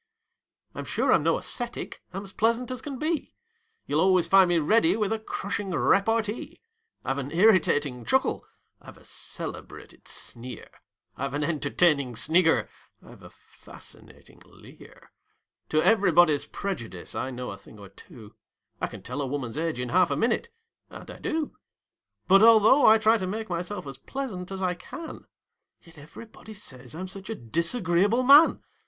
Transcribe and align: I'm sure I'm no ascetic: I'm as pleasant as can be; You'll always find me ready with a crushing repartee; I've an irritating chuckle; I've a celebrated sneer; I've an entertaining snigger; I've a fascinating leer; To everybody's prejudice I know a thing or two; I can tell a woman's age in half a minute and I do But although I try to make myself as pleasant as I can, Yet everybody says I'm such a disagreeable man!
I'm 0.73 0.85
sure 0.85 1.13
I'm 1.13 1.21
no 1.21 1.37
ascetic: 1.37 2.01
I'm 2.11 2.23
as 2.23 2.33
pleasant 2.33 2.71
as 2.71 2.81
can 2.81 2.97
be; 2.97 3.35
You'll 3.85 4.01
always 4.01 4.27
find 4.27 4.49
me 4.49 4.57
ready 4.57 4.97
with 4.97 5.13
a 5.13 5.19
crushing 5.19 5.69
repartee; 5.69 6.59
I've 7.05 7.19
an 7.19 7.29
irritating 7.31 8.03
chuckle; 8.03 8.43
I've 8.81 8.97
a 8.97 9.05
celebrated 9.05 10.07
sneer; 10.07 10.71
I've 11.15 11.35
an 11.35 11.43
entertaining 11.43 12.15
snigger; 12.15 12.67
I've 13.05 13.21
a 13.21 13.29
fascinating 13.29 14.41
leer; 14.43 15.11
To 15.69 15.83
everybody's 15.83 16.47
prejudice 16.47 17.13
I 17.13 17.29
know 17.29 17.51
a 17.51 17.57
thing 17.59 17.77
or 17.77 17.89
two; 17.89 18.33
I 18.81 18.87
can 18.87 19.03
tell 19.03 19.21
a 19.21 19.27
woman's 19.27 19.55
age 19.55 19.79
in 19.79 19.89
half 19.89 20.09
a 20.09 20.15
minute 20.17 20.49
and 20.89 21.11
I 21.11 21.19
do 21.19 21.55
But 22.27 22.41
although 22.41 22.87
I 22.87 22.97
try 22.97 23.19
to 23.19 23.27
make 23.27 23.51
myself 23.51 23.85
as 23.85 23.99
pleasant 23.99 24.51
as 24.51 24.63
I 24.63 24.73
can, 24.73 25.27
Yet 25.83 25.99
everybody 25.99 26.55
says 26.55 26.95
I'm 26.95 27.07
such 27.07 27.29
a 27.29 27.35
disagreeable 27.35 28.23
man! 28.23 28.63